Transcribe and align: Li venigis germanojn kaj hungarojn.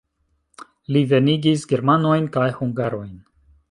Li 0.95 1.03
venigis 1.13 1.69
germanojn 1.75 2.29
kaj 2.39 2.51
hungarojn. 2.61 3.19